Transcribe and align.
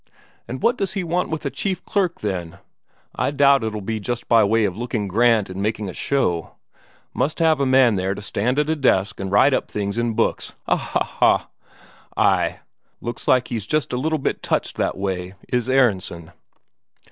And 0.47 0.63
what 0.63 0.79
does 0.79 0.93
he 0.93 1.03
want 1.03 1.29
with 1.29 1.45
a 1.45 1.51
chief 1.51 1.85
clerk, 1.85 2.21
then? 2.21 2.57
I 3.13 3.29
doubt 3.29 3.63
it'll 3.63 3.81
be 3.83 3.99
just 3.99 4.27
by 4.27 4.43
way 4.43 4.65
of 4.65 4.75
looking 4.75 5.07
grand 5.07 5.47
and 5.47 5.61
making 5.61 5.89
a 5.89 5.93
show, 5.93 6.55
must 7.13 7.37
have 7.37 7.59
a 7.59 7.67
man 7.67 7.97
there 7.97 8.15
to 8.15 8.21
stand 8.23 8.57
at 8.57 8.67
a 8.71 8.75
desk 8.75 9.19
and 9.19 9.31
write 9.31 9.53
up 9.53 9.69
things 9.69 9.99
in 9.99 10.15
books. 10.15 10.55
Ha 10.65 10.75
ha 10.75 11.03
ha! 11.03 11.49
ay, 12.17 12.61
looks 12.99 13.27
like 13.27 13.49
he's 13.49 13.67
just 13.67 13.93
a 13.93 13.97
little 13.97 14.17
bit 14.17 14.41
touched 14.41 14.75
that 14.77 14.97
way, 14.97 15.35
is 15.49 15.69
Aronsen." 15.69 16.31